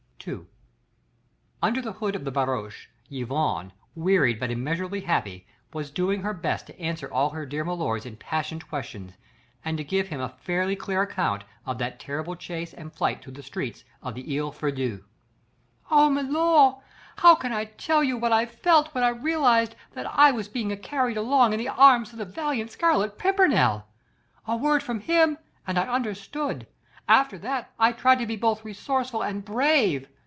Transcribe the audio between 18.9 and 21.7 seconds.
when I realised that I was being carried along in the